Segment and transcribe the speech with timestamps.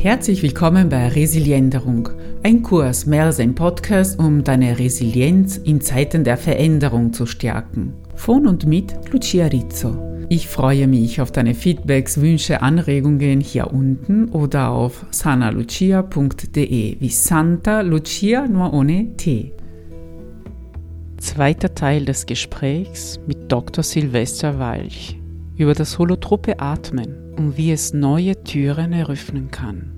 [0.00, 2.10] Herzlich willkommen bei Resilienderung,
[2.44, 7.94] ein Kurs mehr als ein Podcast, um deine Resilienz in Zeiten der Veränderung zu stärken.
[8.14, 9.98] Von und mit Lucia Rizzo.
[10.28, 17.80] Ich freue mich auf deine Feedbacks, Wünsche, Anregungen hier unten oder auf sanalucia.de wie Santa
[17.80, 19.52] Lucia nur ohne T.
[21.16, 23.82] Zweiter Teil des Gesprächs mit Dr.
[23.82, 25.18] Silvester Walch
[25.56, 29.94] über das holotrope Atmen und wie es neue Türen eröffnen kann.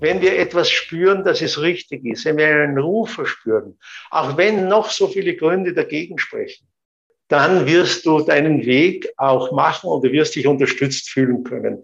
[0.00, 3.78] Wenn wir etwas spüren, dass es richtig ist, wenn wir einen Ruf verspüren,
[4.10, 6.66] auch wenn noch so viele Gründe dagegen sprechen,
[7.28, 11.82] dann wirst du deinen Weg auch machen und du wirst dich unterstützt fühlen können.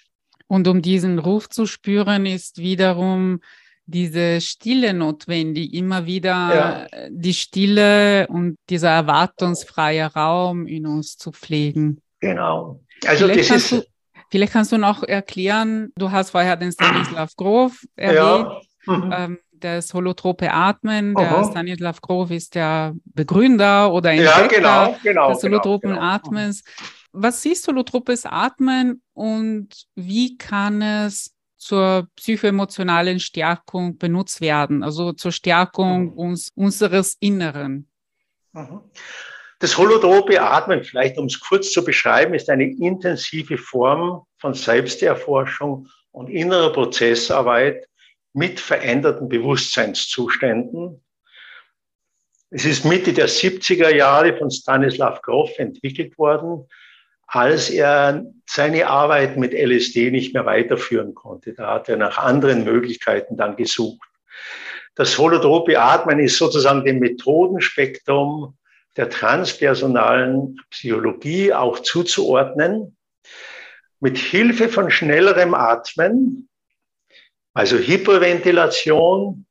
[0.48, 3.40] Und um diesen Ruf zu spüren, ist wiederum
[3.86, 7.08] diese Stille notwendig, immer wieder ja.
[7.10, 12.00] die Stille und dieser erwartungsfreie Raum in uns zu pflegen.
[12.20, 12.80] Genau.
[13.04, 13.72] Also vielleicht das ist.
[13.72, 13.82] Du,
[14.30, 18.50] vielleicht kannst du noch erklären, du hast vorher den Stanislav Grof erwähnt.
[18.86, 18.96] Ja.
[18.96, 19.12] Mhm.
[19.16, 21.14] Ähm, das holotrope Atmen.
[21.14, 21.50] Der Aha.
[21.50, 26.12] Stanislav Grof ist der Begründer oder Entdecker ja, genau, genau, des holotropen genau, genau.
[26.12, 26.62] Atmens.
[27.12, 35.32] Was ist holotropes Atmen und wie kann es zur psychoemotionalen Stärkung benutzt werden, also zur
[35.32, 36.12] Stärkung mhm.
[36.12, 37.88] uns, unseres Inneren?
[38.52, 38.82] Mhm.
[39.58, 45.88] Das holotrope Atmen, vielleicht um es kurz zu beschreiben, ist eine intensive Form von Selbsterforschung
[46.12, 47.88] und innerer Prozessarbeit
[48.34, 51.02] mit veränderten Bewusstseinszuständen.
[52.50, 56.68] Es ist Mitte der 70er Jahre von Stanislav Grof entwickelt worden,
[57.26, 61.54] als er seine Arbeit mit LSD nicht mehr weiterführen konnte.
[61.54, 64.06] Da hat er nach anderen Möglichkeiten dann gesucht.
[64.94, 68.56] Das holotrope Atmen ist sozusagen dem Methodenspektrum
[68.96, 72.96] der transpersonalen Psychologie auch zuzuordnen.
[74.00, 76.48] Mit Hilfe von schnellerem Atmen,
[77.54, 79.46] also Hyperventilation,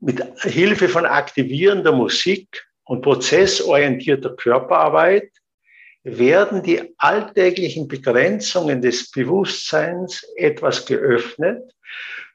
[0.00, 5.30] mit Hilfe von aktivierender Musik und prozessorientierter Körperarbeit
[6.02, 11.74] werden die alltäglichen Begrenzungen des Bewusstseins etwas geöffnet,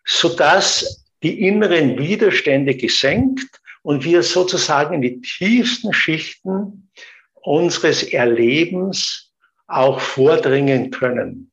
[0.06, 6.90] sodass die inneren Widerstände gesenkt und wir sozusagen in die tiefsten Schichten
[7.34, 9.32] unseres Erlebens
[9.68, 11.52] auch vordringen können.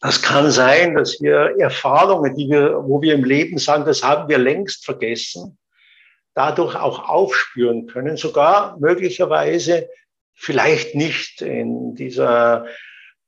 [0.00, 4.28] Das kann sein, dass wir Erfahrungen, die wir, wo wir im Leben sagen, das haben
[4.28, 5.58] wir längst vergessen,
[6.34, 9.88] dadurch auch aufspüren können, sogar möglicherweise
[10.34, 12.66] vielleicht nicht in dieser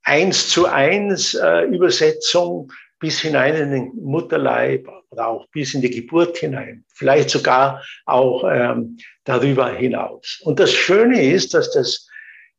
[0.03, 2.73] eins zu eins äh, Übersetzung
[3.04, 8.50] bis hinein in den Mutterleib oder auch bis in die Geburt hinein, vielleicht sogar auch
[8.50, 10.41] ähm, darüber hinaus.
[10.42, 12.09] Und das Schöne ist, dass das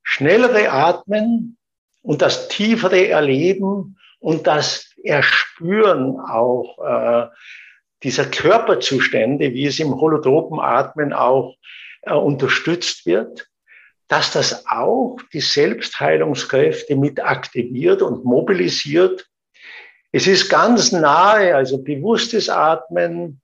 [0.03, 1.57] schnellere Atmen
[2.03, 7.27] und das tiefere Erleben und das Erspüren auch äh,
[8.03, 11.55] dieser Körperzustände, wie es im holotropen Atmen auch
[12.03, 13.49] äh, unterstützt wird,
[14.07, 19.27] dass das auch die Selbstheilungskräfte mit aktiviert und mobilisiert
[20.11, 23.41] es ist ganz nahe, also bewusstes Atmen,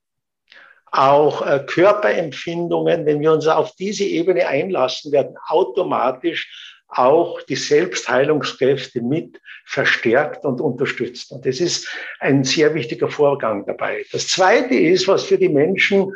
[0.91, 6.49] auch äh, Körperempfindungen, wenn wir uns auf diese Ebene einlassen, werden automatisch
[6.89, 11.31] auch die Selbstheilungskräfte mit verstärkt und unterstützt.
[11.31, 11.87] Und das ist
[12.19, 14.03] ein sehr wichtiger Vorgang dabei.
[14.11, 16.11] Das Zweite ist, was für die Menschen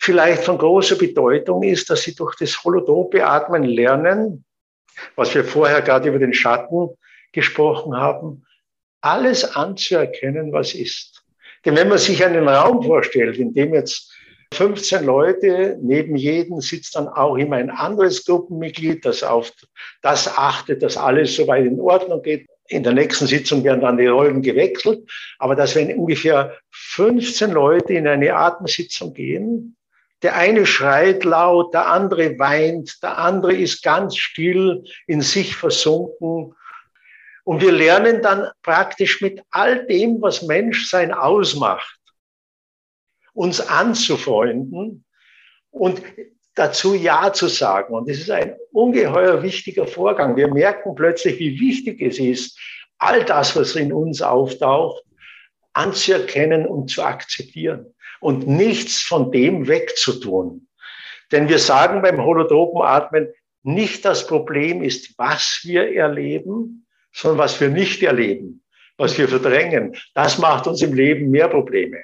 [0.00, 4.44] vielleicht von großer Bedeutung ist, dass sie durch das holotrope Atmen lernen,
[5.14, 6.88] was wir vorher gerade über den Schatten
[7.32, 8.44] gesprochen haben,
[9.00, 11.24] alles anzuerkennen, was ist.
[11.64, 14.12] Denn wenn man sich einen Raum vorstellt, in dem jetzt
[14.54, 19.52] 15 Leute, neben jedem sitzt dann auch immer ein anderes Gruppenmitglied, das auf
[20.02, 22.46] das achtet, dass alles soweit in Ordnung geht.
[22.68, 25.08] In der nächsten Sitzung werden dann die Rollen gewechselt.
[25.38, 29.76] Aber dass wenn ungefähr 15 Leute in eine Atemsitzung gehen,
[30.22, 36.54] der eine schreit laut, der andere weint, der andere ist ganz still, in sich versunken,
[37.44, 41.98] und wir lernen dann praktisch mit all dem, was Menschsein ausmacht,
[43.32, 45.04] uns anzufreunden
[45.70, 46.02] und
[46.54, 47.94] dazu Ja zu sagen.
[47.94, 50.36] Und das ist ein ungeheuer wichtiger Vorgang.
[50.36, 52.58] Wir merken plötzlich, wie wichtig es ist,
[52.98, 55.02] all das, was in uns auftaucht,
[55.72, 60.68] anzuerkennen und zu akzeptieren und nichts von dem wegzutun.
[61.32, 63.32] Denn wir sagen beim holotropen Atmen,
[63.62, 68.62] nicht das Problem ist, was wir erleben, sondern was wir nicht erleben,
[68.96, 69.96] was wir verdrängen.
[70.14, 72.02] Das macht uns im Leben mehr Probleme.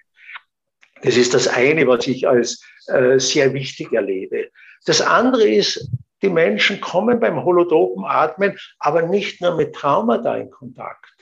[1.02, 4.50] Das ist das eine, was ich als äh, sehr wichtig erlebe.
[4.86, 5.90] Das andere ist,
[6.22, 11.12] die Menschen kommen beim holotropen Atmen aber nicht nur mit Traumata in Kontakt.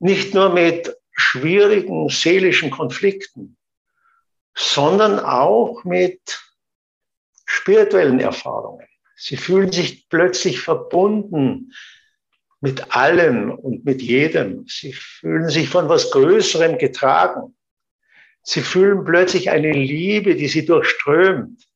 [0.00, 3.56] nicht nur mit schwierigen seelischen Konflikten,
[4.56, 6.40] sondern auch mit
[7.44, 8.86] spirituellen Erfahrungen.
[9.16, 11.72] Sie fühlen sich plötzlich verbunden
[12.60, 14.66] mit allem und mit jedem.
[14.68, 17.56] Sie fühlen sich von was Größerem getragen.
[18.42, 21.66] Sie fühlen plötzlich eine Liebe, die sie durchströmt.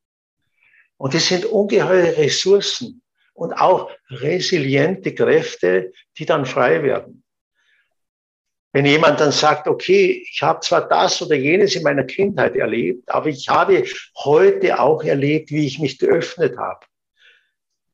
[0.97, 3.03] Und es sind ungeheure Ressourcen
[3.33, 7.25] und auch resiliente Kräfte, die dann frei werden.
[8.73, 13.09] Wenn jemand dann sagt, okay, ich habe zwar das oder jenes in meiner Kindheit erlebt,
[13.09, 13.85] aber ich habe
[14.17, 16.85] heute auch erlebt, wie ich mich geöffnet habe,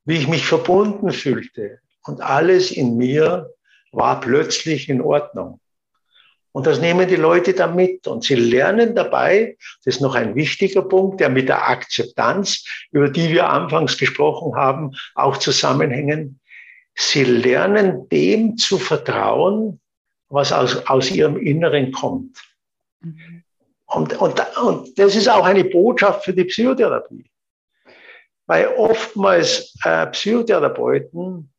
[0.04, 3.50] wie ich mich verbunden fühlte und alles in mir
[3.92, 5.60] war plötzlich in Ordnung.
[6.52, 10.34] Und das nehmen die Leute dann mit und sie lernen dabei, das ist noch ein
[10.34, 16.40] wichtiger Punkt, der mit der Akzeptanz, über die wir anfangs gesprochen haben, auch zusammenhängen.
[16.96, 19.80] Sie lernen dem zu vertrauen,
[20.28, 22.36] was aus, aus ihrem Inneren kommt.
[23.00, 23.44] Mhm.
[23.86, 27.30] Und, und, und das ist auch eine Botschaft für die Psychotherapie.
[28.46, 31.52] Weil oftmals äh, Psychotherapeuten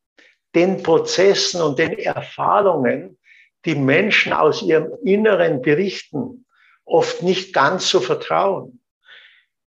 [0.55, 3.17] den Prozessen und den Erfahrungen,
[3.65, 6.45] die Menschen aus ihrem Inneren berichten,
[6.85, 8.81] oft nicht ganz so vertrauen.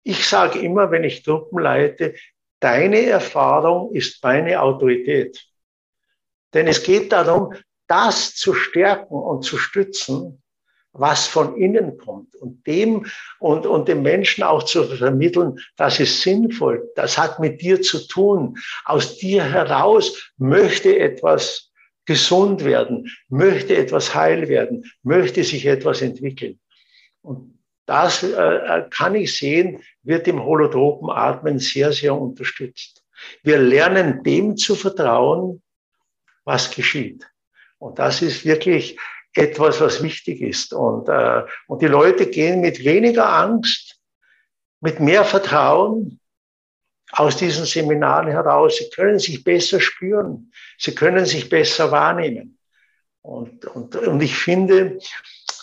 [0.03, 2.15] Ich sage immer, wenn ich Truppen leite,
[2.59, 5.47] deine Erfahrung ist meine Autorität.
[6.53, 7.53] Denn es geht darum,
[7.87, 10.41] das zu stärken und zu stützen,
[10.97, 13.05] was von innen kommt und dem
[13.39, 18.07] und, und dem Menschen auch zu vermitteln, das ist sinnvoll, das hat mit dir zu
[18.07, 18.57] tun.
[18.85, 21.71] Aus dir heraus möchte etwas
[22.05, 26.59] gesund werden, möchte etwas heil werden, möchte sich etwas entwickeln.
[27.21, 33.03] Und das äh, äh kann ich sehen, wird im holotropen Atmen sehr, sehr unterstützt.
[33.43, 35.61] Wir lernen dem zu vertrauen,
[36.43, 37.27] was geschieht.
[37.79, 38.97] Und das ist wirklich
[39.35, 40.73] etwas, was wichtig ist.
[40.73, 43.99] Und, äh, und die Leute gehen mit weniger Angst,
[44.81, 46.19] mit mehr Vertrauen
[47.11, 48.77] aus diesen Seminaren heraus.
[48.77, 50.51] Sie können sich besser spüren.
[50.77, 52.57] Sie können sich besser wahrnehmen.
[53.21, 54.99] Und, und, und ich finde,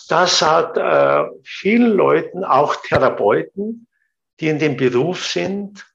[0.08, 3.86] das hat äh, vielen Leuten, auch Therapeuten,
[4.40, 5.86] die in dem Beruf sind,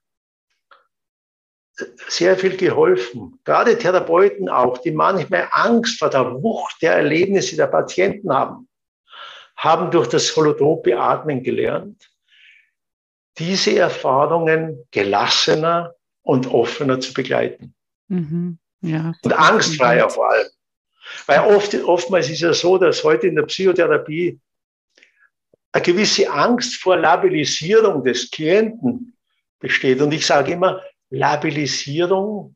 [2.07, 3.39] sehr viel geholfen.
[3.43, 8.67] Gerade Therapeuten auch, die manchmal Angst vor der Wucht der Erlebnisse der Patienten haben,
[9.55, 12.09] haben durch das holotrope Atmen gelernt,
[13.37, 15.93] diese Erfahrungen gelassener
[16.23, 17.73] und offener zu begleiten.
[18.07, 18.57] Mhm.
[18.81, 20.47] Ja, und angstfreier vor allem.
[21.25, 24.39] Weil oft, oftmals ist es so, dass heute in der Psychotherapie
[25.71, 29.17] eine gewisse Angst vor Labilisierung des Klienten
[29.59, 30.01] besteht.
[30.01, 32.55] Und ich sage immer, Labilisierung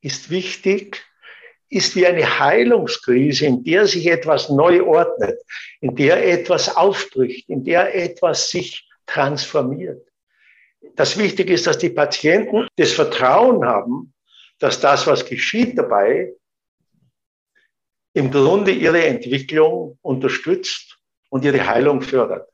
[0.00, 1.04] ist wichtig,
[1.68, 5.40] ist wie eine Heilungskrise, in der sich etwas neu ordnet,
[5.80, 10.06] in der etwas aufbricht, in der etwas sich transformiert.
[10.94, 14.14] Das Wichtige ist, dass die Patienten das Vertrauen haben,
[14.58, 16.32] dass das, was geschieht dabei,
[18.14, 20.98] im Grunde ihre Entwicklung unterstützt
[21.28, 22.48] und ihre Heilung fördert.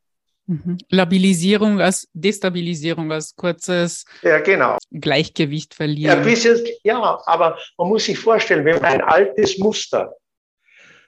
[0.47, 0.79] Mhm.
[0.89, 4.77] Labilisierung als Destabilisierung, als kurzes ja, genau.
[4.91, 6.19] Gleichgewicht verlieren.
[6.19, 10.17] Ja, bisschen, ja, aber man muss sich vorstellen, wenn ein altes Muster,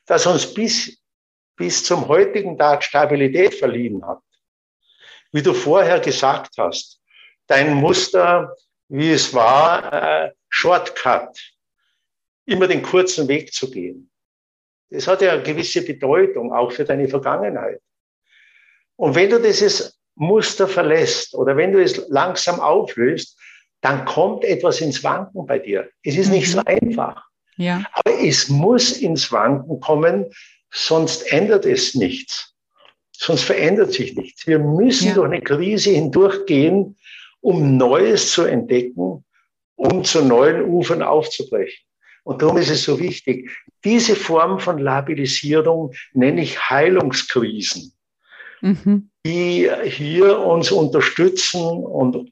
[0.06, 1.03] das uns bis,
[1.56, 4.20] bis zum heutigen Tag Stabilität verliehen hat,
[5.32, 7.00] wie du vorher gesagt hast,
[7.48, 8.55] dein Muster,
[8.88, 11.36] wie es war, äh, Shortcut,
[12.46, 14.10] immer den kurzen Weg zu gehen.
[14.91, 17.81] Das hat ja eine gewisse Bedeutung, auch für deine Vergangenheit.
[18.96, 23.39] Und wenn du dieses Muster verlässt oder wenn du es langsam auflöst,
[23.81, 25.89] dann kommt etwas ins Wanken bei dir.
[26.03, 26.67] Es ist nicht so mhm.
[26.67, 27.22] einfach.
[27.56, 27.84] Ja.
[27.93, 30.27] Aber es muss ins Wanken kommen,
[30.72, 32.55] sonst ändert es nichts.
[33.13, 34.46] Sonst verändert sich nichts.
[34.46, 35.15] Wir müssen ja.
[35.15, 36.96] durch eine Krise hindurchgehen,
[37.41, 39.24] um Neues zu entdecken,
[39.77, 41.84] um zu neuen Ufern aufzubrechen.
[42.24, 43.51] Und darum ist es so wichtig.
[43.84, 47.94] Diese Form von Labilisierung nenne ich Heilungskrisen
[48.61, 49.11] mhm.
[49.25, 52.31] die hier uns unterstützen und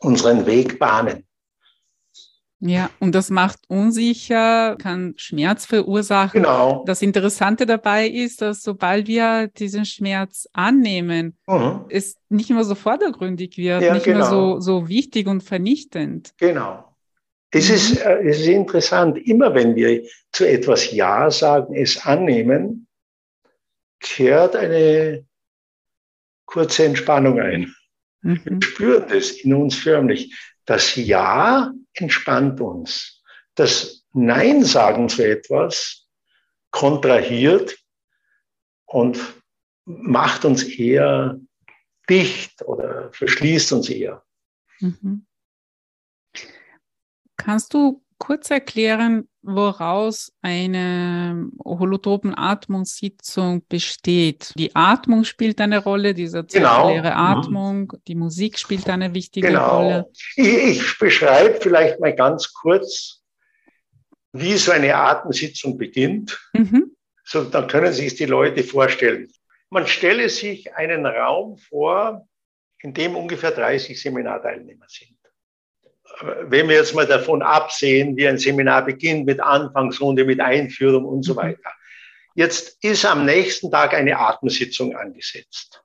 [0.00, 1.24] unseren Weg bahnen.
[2.66, 6.42] Ja, und das macht unsicher, kann Schmerz verursachen.
[6.42, 6.82] Genau.
[6.86, 11.84] Das Interessante dabei ist, dass sobald wir diesen Schmerz annehmen, mhm.
[11.90, 14.20] es nicht immer so vordergründig wird, ja, nicht genau.
[14.20, 16.32] immer so, so wichtig und vernichtend.
[16.38, 16.84] Genau.
[17.50, 18.00] Es ist, mhm.
[18.00, 20.02] äh, es ist interessant, immer wenn wir
[20.32, 22.86] zu etwas Ja sagen, es annehmen,
[24.00, 25.26] kehrt eine
[26.54, 27.74] kurze Entspannung ein.
[28.22, 28.40] Mhm.
[28.44, 30.32] Wir spüren das in uns förmlich.
[30.66, 33.24] Das Ja entspannt uns.
[33.56, 36.06] Das Nein sagen zu etwas
[36.70, 37.76] kontrahiert
[38.86, 39.18] und
[39.84, 41.40] macht uns eher
[42.08, 44.22] dicht oder verschließt uns eher.
[44.78, 45.26] Mhm.
[47.36, 54.54] Kannst du kurz erklären, woraus eine Holotropenatmungssitzung besteht?
[54.56, 56.86] Die Atmung spielt eine Rolle, diese genau.
[56.86, 57.16] zirkuläre genau.
[57.16, 59.76] Atmung, die Musik spielt eine wichtige genau.
[59.76, 60.10] Rolle.
[60.36, 63.22] Ich, ich beschreibe vielleicht mal ganz kurz,
[64.32, 66.40] wie so eine Atemsitzung beginnt.
[66.54, 66.96] Mhm.
[67.24, 69.30] So, dann können sich die Leute vorstellen.
[69.68, 72.26] Man stelle sich einen Raum vor,
[72.78, 75.13] in dem ungefähr 30 Seminarteilnehmer sind
[76.20, 81.22] wenn wir jetzt mal davon absehen, wie ein Seminar beginnt mit Anfangsrunde, mit Einführung und
[81.22, 81.38] so mhm.
[81.38, 81.70] weiter.
[82.34, 85.83] Jetzt ist am nächsten Tag eine Atemsitzung angesetzt.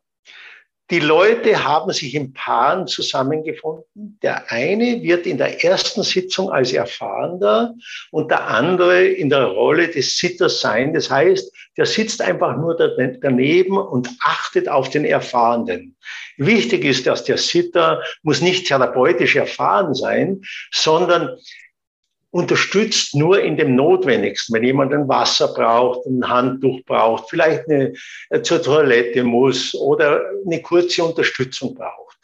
[0.91, 4.17] Die Leute haben sich in Paaren zusammengefunden.
[4.23, 7.75] Der eine wird in der ersten Sitzung als Erfahrender
[8.09, 10.95] und der andere in der Rolle des Sitters sein.
[10.95, 15.95] Das heißt, der sitzt einfach nur daneben und achtet auf den Erfahrenen.
[16.37, 20.41] Wichtig ist, dass der Sitter muss nicht therapeutisch erfahren sein,
[20.71, 21.37] sondern
[22.31, 24.55] unterstützt nur in dem Notwendigsten.
[24.55, 27.93] Wenn jemand ein Wasser braucht, ein Handtuch braucht, vielleicht eine,
[28.29, 32.17] äh, zur Toilette muss oder eine kurze Unterstützung braucht.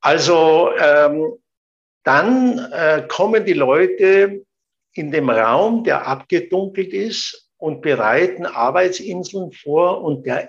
[0.00, 1.32] Also ähm,
[2.04, 4.44] dann äh, kommen die Leute
[4.92, 10.48] in dem Raum, der abgedunkelt ist, und bereiten Arbeitsinseln vor und der,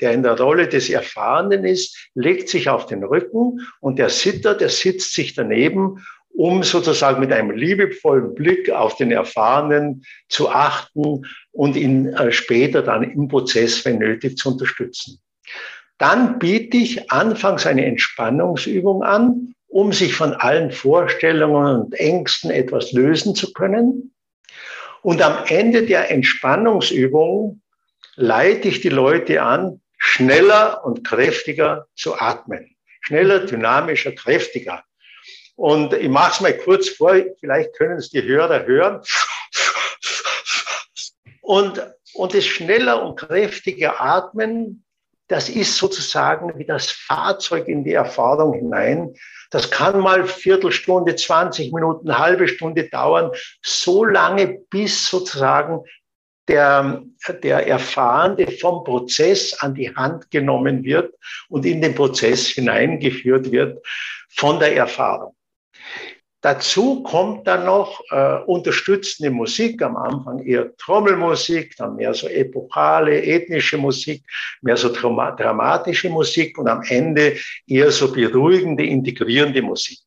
[0.00, 4.54] der in der Rolle des Erfahrenen ist, legt sich auf den Rücken und der Sitter,
[4.54, 11.26] der sitzt sich daneben um sozusagen mit einem liebevollen Blick auf den Erfahrenen zu achten
[11.52, 15.20] und ihn äh, später dann im Prozess, wenn nötig, zu unterstützen.
[15.98, 22.92] Dann biete ich anfangs eine Entspannungsübung an, um sich von allen Vorstellungen und Ängsten etwas
[22.92, 24.12] lösen zu können.
[25.02, 27.60] Und am Ende der Entspannungsübung
[28.16, 32.76] leite ich die Leute an, schneller und kräftiger zu atmen.
[33.00, 34.82] Schneller, dynamischer, kräftiger.
[35.62, 39.00] Und ich mache es mal kurz vor, vielleicht können es die Hörer hören.
[41.40, 41.80] Und,
[42.14, 44.84] und das schneller und kräftige Atmen,
[45.28, 49.14] das ist sozusagen wie das Fahrzeug in die Erfahrung hinein.
[49.52, 53.30] Das kann mal Viertelstunde, 20 Minuten, halbe Stunde dauern,
[53.62, 55.84] so lange, bis sozusagen
[56.48, 57.04] der,
[57.44, 61.14] der Erfahrende vom Prozess an die Hand genommen wird
[61.48, 63.78] und in den Prozess hineingeführt wird
[64.28, 65.36] von der Erfahrung.
[66.42, 73.22] Dazu kommt dann noch äh, unterstützende Musik, am Anfang eher Trommelmusik, dann mehr so epochale,
[73.22, 74.24] ethnische Musik,
[74.60, 77.36] mehr so dramatische Musik und am Ende
[77.68, 80.00] eher so beruhigende, integrierende Musik.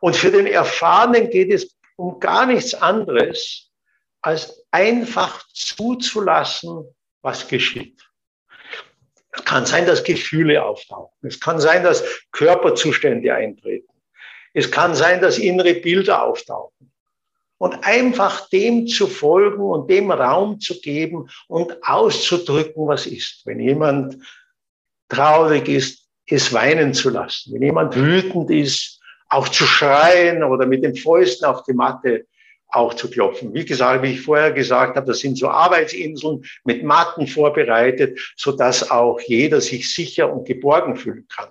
[0.00, 3.70] Und für den Erfahrenen geht es um gar nichts anderes,
[4.22, 6.86] als einfach zuzulassen,
[7.20, 8.00] was geschieht.
[9.32, 11.14] Es kann sein, dass Gefühle auftauchen.
[11.20, 12.02] Es kann sein, dass
[12.32, 13.86] Körperzustände eintreten.
[14.52, 16.92] Es kann sein, dass innere Bilder auftauchen.
[17.58, 23.42] Und einfach dem zu folgen und dem Raum zu geben und auszudrücken, was ist.
[23.44, 24.16] Wenn jemand
[25.08, 27.52] traurig ist, es weinen zu lassen.
[27.52, 32.26] Wenn jemand wütend ist, auch zu schreien oder mit den Fäusten auf die Matte
[32.68, 33.52] auch zu klopfen.
[33.52, 38.52] Wie gesagt, wie ich vorher gesagt habe, das sind so Arbeitsinseln mit Matten vorbereitet, so
[38.52, 41.48] dass auch jeder sich sicher und geborgen fühlen kann.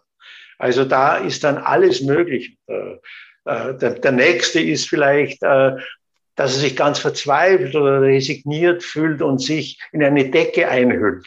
[0.59, 2.57] Also da ist dann alles möglich.
[2.67, 2.97] Äh,
[3.45, 5.77] äh, der, nächste ist vielleicht, äh,
[6.35, 11.25] dass er sich ganz verzweifelt oder resigniert fühlt und sich in eine Decke einhüllt.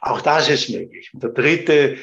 [0.00, 1.10] Auch das ist möglich.
[1.12, 1.98] Und der dritte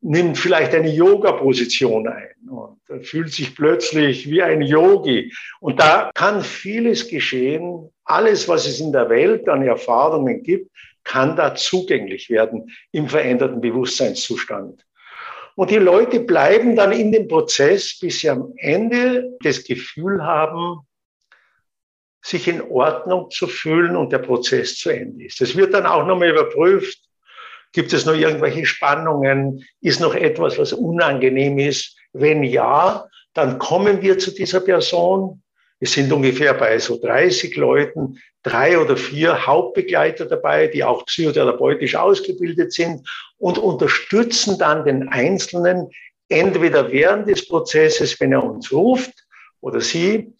[0.00, 5.32] nimmt vielleicht eine Yoga-Position ein und fühlt sich plötzlich wie ein Yogi.
[5.60, 7.90] Und da kann vieles geschehen.
[8.04, 10.70] Alles, was es in der Welt an Erfahrungen gibt,
[11.04, 14.86] kann da zugänglich werden im veränderten Bewusstseinszustand.
[15.56, 20.86] Und die Leute bleiben dann in dem Prozess, bis sie am Ende das Gefühl haben,
[22.22, 25.40] sich in Ordnung zu fühlen und der Prozess zu Ende ist.
[25.40, 26.98] Das wird dann auch nochmal überprüft.
[27.72, 29.64] Gibt es noch irgendwelche Spannungen?
[29.80, 31.96] Ist noch etwas, was unangenehm ist?
[32.12, 35.42] Wenn ja, dann kommen wir zu dieser Person.
[35.86, 41.94] Es sind ungefähr bei so 30 Leuten drei oder vier Hauptbegleiter dabei, die auch psychotherapeutisch
[41.94, 45.88] ausgebildet sind und unterstützen dann den Einzelnen
[46.28, 49.12] entweder während des Prozesses, wenn er uns ruft
[49.60, 50.34] oder sie,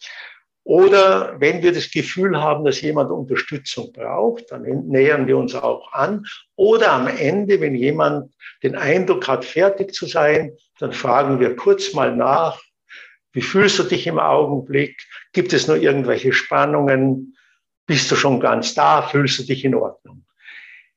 [0.65, 5.93] oder wenn wir das Gefühl haben, dass jemand Unterstützung braucht, dann nähern wir uns auch
[5.93, 6.25] an.
[6.57, 11.93] Oder am Ende, wenn jemand den Eindruck hat, fertig zu sein, dann fragen wir kurz
[11.93, 12.59] mal nach,
[13.37, 15.01] wie fühlst du dich im Augenblick?
[15.31, 17.37] Gibt es nur irgendwelche Spannungen?
[17.87, 20.25] bist du schon ganz da, fühlst du dich in Ordnung.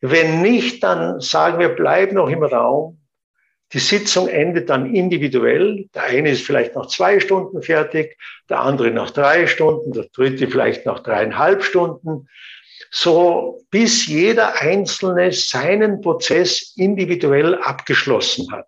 [0.02, 2.98] Wenn nicht, dann sagen wir, bleib noch im Raum.
[3.72, 5.88] Die Sitzung endet dann individuell.
[5.94, 8.18] Der eine ist vielleicht nach zwei Stunden fertig,
[8.48, 12.28] der andere nach drei Stunden, der dritte vielleicht nach dreieinhalb Stunden.
[12.90, 18.66] So bis jeder Einzelne seinen Prozess individuell abgeschlossen hat.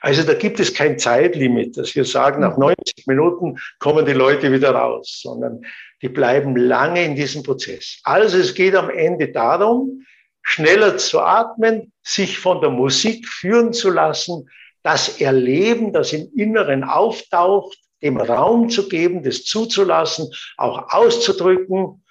[0.00, 4.52] Also da gibt es kein Zeitlimit, dass wir sagen, nach 90 Minuten kommen die Leute
[4.52, 5.62] wieder raus, sondern
[6.02, 8.00] die bleiben lange in diesem Prozess.
[8.04, 10.04] Also es geht am Ende darum,
[10.42, 14.48] schneller zu atmen, sich von der Musik führen zu lassen,
[14.82, 22.02] das Erleben, das im Inneren auftaucht, dem Raum zu geben, das zuzulassen, auch auszudrücken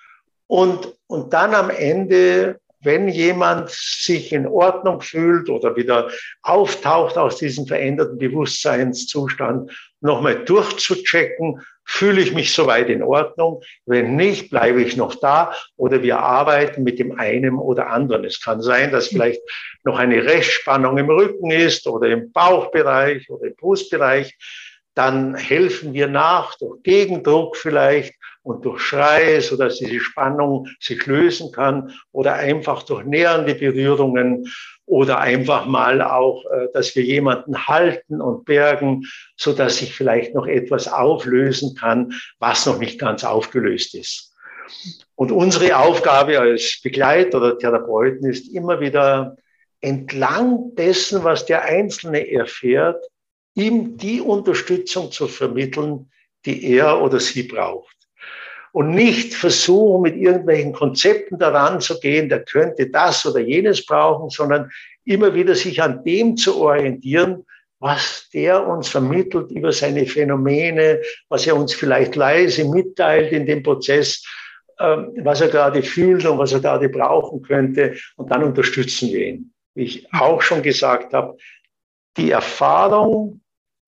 [0.47, 6.09] und, und dann am Ende wenn jemand sich in Ordnung fühlt oder wieder
[6.41, 13.61] auftaucht aus diesem veränderten Bewusstseinszustand, nochmal durchzuchecken, fühle ich mich soweit in Ordnung?
[13.85, 18.23] Wenn nicht, bleibe ich noch da oder wir arbeiten mit dem einen oder anderen.
[18.23, 19.41] Es kann sein, dass vielleicht
[19.83, 24.37] noch eine Restspannung im Rücken ist oder im Bauchbereich oder im Brustbereich.
[24.97, 31.51] Dann helfen wir nach durch Gegendruck vielleicht und durch Schreie, sodass diese Spannung sich lösen
[31.51, 34.51] kann oder einfach durch nähernde Berührungen
[34.87, 39.03] oder einfach mal auch, äh, dass wir jemanden halten und bergen,
[39.35, 44.33] sodass sich vielleicht noch etwas auflösen kann, was noch nicht ganz aufgelöst ist.
[45.13, 49.35] Und unsere Aufgabe als Begleiter oder Therapeuten ist immer wieder
[49.79, 53.05] entlang dessen, was der Einzelne erfährt,
[53.57, 56.11] ihm die Unterstützung zu vermitteln,
[56.45, 57.97] die er oder sie braucht
[58.71, 64.29] und nicht versuchen, mit irgendwelchen Konzepten daran zu gehen, der könnte das oder jenes brauchen,
[64.29, 64.69] sondern
[65.03, 67.43] immer wieder sich an dem zu orientieren,
[67.79, 73.63] was der uns vermittelt über seine Phänomene, was er uns vielleicht leise mitteilt in dem
[73.63, 74.23] Prozess,
[74.79, 77.95] ähm, was er gerade fühlt und was er gerade brauchen könnte.
[78.15, 79.53] Und dann unterstützen wir ihn.
[79.73, 81.35] Wie ich auch schon gesagt habe,
[82.15, 83.41] die Erfahrung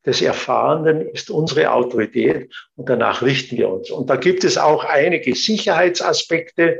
[0.05, 3.91] des Erfahrenen ist unsere Autorität und danach richten wir uns.
[3.91, 6.79] Und da gibt es auch einige Sicherheitsaspekte,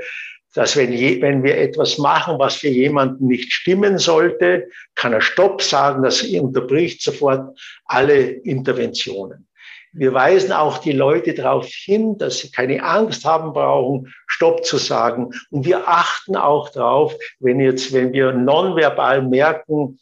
[0.54, 5.22] dass wenn, je, wenn wir etwas machen, was für jemanden nicht stimmen sollte, kann er
[5.22, 9.48] Stopp sagen, das unterbricht sofort alle Interventionen.
[9.92, 14.78] Wir weisen auch die Leute darauf hin, dass sie keine Angst haben brauchen, Stopp zu
[14.78, 15.32] sagen.
[15.50, 20.00] Und wir achten auch darauf, wenn jetzt, wenn wir nonverbal merken,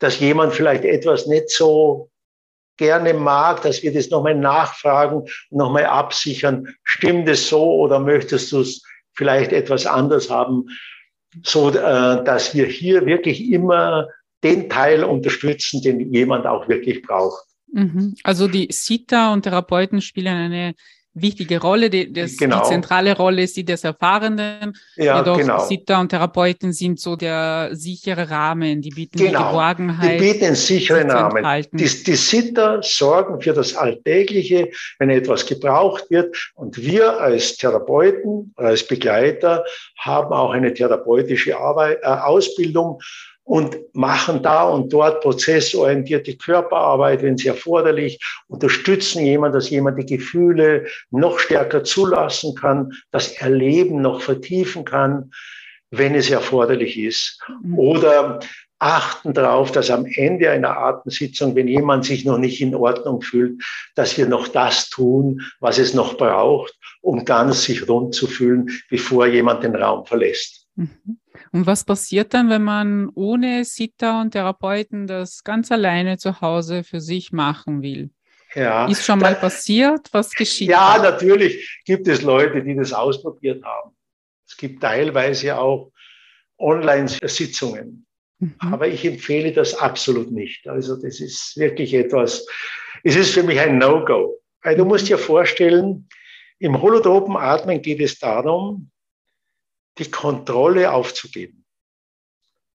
[0.00, 2.10] dass jemand vielleicht etwas nicht so
[2.78, 6.74] gerne mag, dass wir das nochmal nachfragen nochmal absichern.
[6.84, 10.64] Stimmt es so oder möchtest du es vielleicht etwas anders haben?
[11.42, 14.08] So, äh, dass wir hier wirklich immer
[14.42, 17.44] den Teil unterstützen, den jemand auch wirklich braucht.
[17.72, 18.14] Mhm.
[18.22, 20.74] Also die Sita und Therapeuten spielen eine
[21.20, 21.90] wichtige Rolle.
[21.90, 22.62] Die, das, genau.
[22.62, 24.76] die zentrale Rolle ist die des Erfahrenen.
[24.96, 25.58] Ja, Jedoch genau.
[25.60, 28.80] Sitter und Therapeuten sind so der sichere Rahmen.
[28.82, 29.38] Die bieten genau.
[29.38, 30.20] die Geborgenheit.
[30.20, 31.66] Die bieten einen sicheren Rahmen.
[31.72, 36.36] Die, die Sitter sorgen für das Alltägliche, wenn etwas gebraucht wird.
[36.54, 39.64] Und wir als Therapeuten, als Begleiter
[39.98, 43.00] haben auch eine therapeutische Arbeit, äh, Ausbildung
[43.48, 50.16] und machen da und dort prozessorientierte Körperarbeit, wenn sie erforderlich, unterstützen jemand, dass jemand die
[50.16, 55.30] Gefühle noch stärker zulassen kann, das Erleben noch vertiefen kann,
[55.90, 57.40] wenn es erforderlich ist.
[57.62, 57.78] Mhm.
[57.78, 58.40] Oder
[58.80, 63.62] achten darauf, dass am Ende einer Atemsitzung, wenn jemand sich noch nicht in Ordnung fühlt,
[63.94, 68.68] dass wir noch das tun, was es noch braucht, um ganz sich rund zu fühlen,
[68.90, 70.66] bevor jemand den Raum verlässt.
[70.76, 71.18] Mhm.
[71.52, 76.84] Und was passiert dann, wenn man ohne Sitter und Therapeuten das ganz alleine zu Hause
[76.84, 78.10] für sich machen will?
[78.54, 78.86] Ja.
[78.86, 80.08] Ist schon mal passiert?
[80.12, 80.68] Was geschieht?
[80.68, 81.10] Ja, da?
[81.10, 83.96] natürlich gibt es Leute, die das ausprobiert haben.
[84.46, 85.92] Es gibt teilweise auch
[86.58, 88.06] Online-Sitzungen.
[88.38, 88.54] Mhm.
[88.58, 90.68] Aber ich empfehle das absolut nicht.
[90.68, 92.46] Also das ist wirklich etwas,
[93.04, 94.38] es ist für mich ein No-Go.
[94.62, 96.08] Weil du musst dir vorstellen,
[96.58, 98.90] im holotropen Atmen geht es darum,
[99.98, 101.64] die Kontrolle aufzugeben.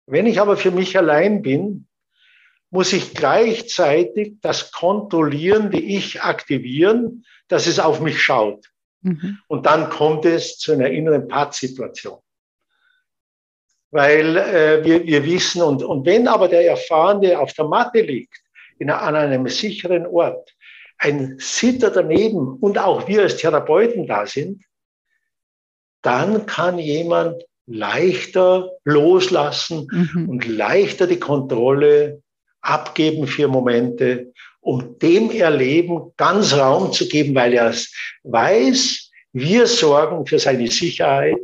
[0.07, 1.87] Wenn ich aber für mich allein bin,
[2.71, 8.67] muss ich gleichzeitig das Kontrollierende Ich aktivieren, dass es auf mich schaut.
[9.03, 9.39] Mhm.
[9.47, 12.19] Und dann kommt es zu einer inneren Pattsituation.
[13.91, 18.41] Weil äh, wir, wir wissen, und, und wenn aber der Erfahrene auf der Matte liegt,
[18.79, 20.55] in, an einem sicheren Ort,
[20.99, 24.65] ein Sitter daneben und auch wir als Therapeuten da sind,
[26.03, 30.29] dann kann jemand leichter loslassen mhm.
[30.29, 32.23] und leichter die Kontrolle
[32.61, 37.93] abgeben für Momente, um dem Erleben ganz Raum zu geben, weil er es
[38.25, 41.39] weiß, Wir sorgen für seine Sicherheit.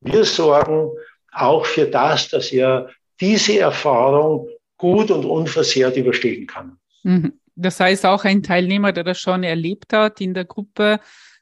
[0.00, 0.90] Wir sorgen
[1.32, 2.88] auch für das, dass er
[3.20, 6.78] diese Erfahrung gut und unversehrt überstehen kann.
[7.02, 7.38] Mhm.
[7.54, 11.00] Das heißt, auch ein Teilnehmer, der das schon erlebt hat in der Gruppe,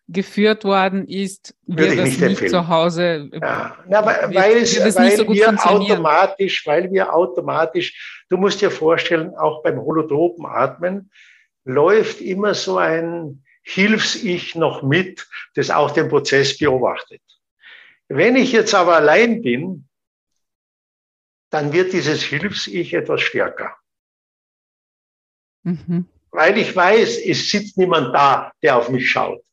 [0.08, 3.30] geführt worden ist, wird das nicht, nicht zu Hause.
[3.32, 3.76] Ja.
[3.88, 9.34] Na, weil, weil, es, weil so wir automatisch, weil wir automatisch, du musst dir vorstellen,
[9.34, 11.10] auch beim holotropen Atmen
[11.64, 17.22] läuft immer so ein Hilfs-Ich noch mit, das auch den Prozess beobachtet.
[18.08, 19.88] Wenn ich jetzt aber allein bin,
[21.50, 23.74] dann wird dieses Hilfs-Ich etwas stärker.
[25.62, 26.06] Mhm.
[26.30, 29.43] Weil ich weiß, es sitzt niemand da, der auf mich schaut.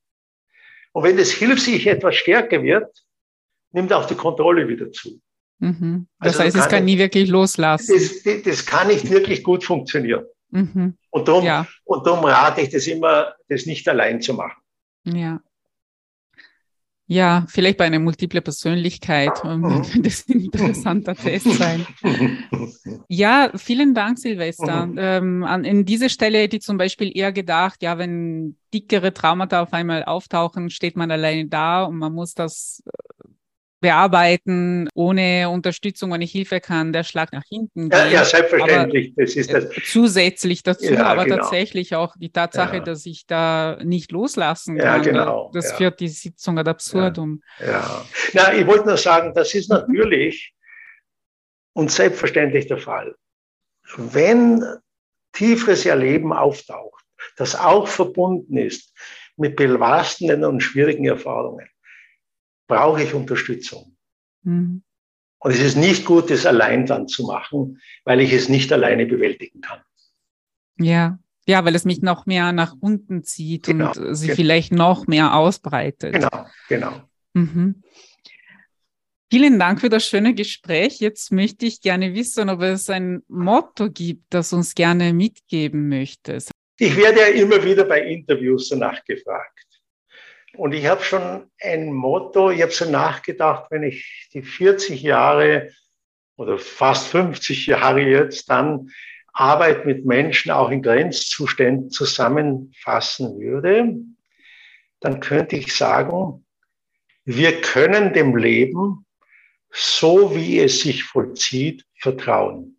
[0.93, 3.03] Und wenn das Hilfs-Ich etwas stärker wird,
[3.71, 5.21] nimmt auch die Kontrolle wieder zu.
[5.59, 6.07] Mhm.
[6.19, 7.93] Das also heißt, es kann, kann nie wirklich loslassen.
[7.93, 10.25] Das, das, kann nicht wirklich gut funktionieren.
[10.49, 10.97] Mhm.
[11.11, 11.67] Und, darum, ja.
[11.85, 14.61] und darum rate ich das immer, das nicht allein zu machen.
[15.05, 15.39] Ja.
[17.11, 19.63] Ja, vielleicht bei einer multiple Persönlichkeit mhm.
[19.63, 21.85] könnte das ein interessanter Test sein.
[23.09, 24.85] Ja, vielen Dank, Silvester.
[24.85, 24.97] Mhm.
[24.97, 29.61] Ähm, an, in dieser Stelle hätte ich zum Beispiel eher gedacht, ja, wenn dickere Traumata
[29.61, 32.81] auf einmal auftauchen, steht man alleine da und man muss das
[33.81, 34.87] bearbeiten.
[34.93, 37.99] Ohne Unterstützung, ohne Hilfe kann der Schlag nach hinten gehen.
[37.99, 39.13] Ja, ja selbstverständlich.
[39.15, 39.67] Aber das ist das.
[39.91, 41.37] Zusätzlich dazu, ja, aber genau.
[41.37, 42.83] tatsächlich auch die Tatsache, ja.
[42.83, 45.03] dass ich da nicht loslassen kann.
[45.03, 45.51] Ja, genau.
[45.53, 47.41] Das führt die Sitzung ad absurdum.
[47.59, 48.05] Ja.
[48.33, 50.53] Na, ich wollte nur sagen, das ist natürlich
[51.73, 53.15] und selbstverständlich der Fall.
[53.97, 54.63] Wenn
[55.33, 57.03] tieferes Erleben auftaucht,
[57.37, 58.93] das auch verbunden ist
[59.37, 61.67] mit belastenden und schwierigen Erfahrungen,
[62.71, 63.97] brauche ich Unterstützung.
[64.43, 64.81] Mhm.
[65.39, 69.05] Und es ist nicht gut, das allein dann zu machen, weil ich es nicht alleine
[69.05, 69.81] bewältigen kann.
[70.79, 74.35] Ja, ja, weil es mich noch mehr nach unten zieht genau, und sie genau.
[74.35, 76.13] vielleicht noch mehr ausbreitet.
[76.13, 77.01] Genau, genau.
[77.33, 77.83] Mhm.
[79.29, 80.99] Vielen Dank für das schöne Gespräch.
[80.99, 86.51] Jetzt möchte ich gerne wissen, ob es ein Motto gibt, das uns gerne mitgeben möchtest.
[86.77, 89.70] Ich werde ja immer wieder bei Interviews danach gefragt.
[90.57, 95.71] Und ich habe schon ein Motto, ich habe so nachgedacht, wenn ich die 40 Jahre
[96.35, 98.91] oder fast 50 Jahre jetzt dann
[99.33, 103.95] Arbeit mit Menschen auch in Grenzzuständen zusammenfassen würde,
[104.99, 106.45] dann könnte ich sagen,
[107.23, 109.05] wir können dem Leben,
[109.71, 112.77] so wie es sich vollzieht, vertrauen.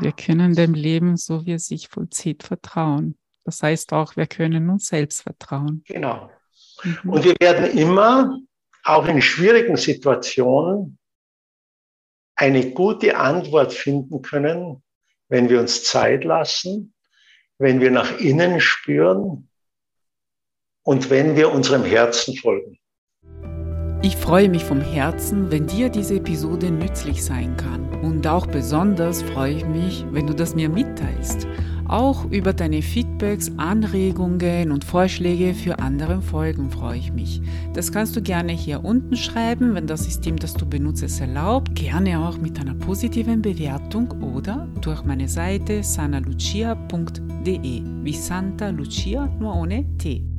[0.00, 3.18] Wir können dem Leben, so wie es sich vollzieht, vertrauen.
[3.48, 5.82] Das heißt auch, wir können uns selbst vertrauen.
[5.86, 6.28] Genau.
[6.84, 7.10] Mhm.
[7.10, 8.38] Und wir werden immer,
[8.84, 10.98] auch in schwierigen Situationen,
[12.36, 14.82] eine gute Antwort finden können,
[15.30, 16.92] wenn wir uns Zeit lassen,
[17.56, 19.48] wenn wir nach innen spüren
[20.82, 22.78] und wenn wir unserem Herzen folgen.
[24.02, 27.88] Ich freue mich vom Herzen, wenn dir diese Episode nützlich sein kann.
[28.02, 31.46] Und auch besonders freue ich mich, wenn du das mir mitteilst.
[31.88, 37.40] Auch über deine Feedbacks, Anregungen und Vorschläge für andere Folgen freue ich mich.
[37.72, 41.74] Das kannst du gerne hier unten schreiben, wenn das System, das du benutzt, es erlaubt.
[41.74, 49.56] Gerne auch mit einer positiven Bewertung oder durch meine Seite sanalucia.de wie Santa Lucia nur
[49.56, 50.37] ohne T.